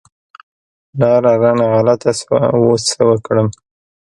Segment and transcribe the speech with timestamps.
[0.99, 3.47] لاره رانه غلطه شوه، اوس څه وکړم؟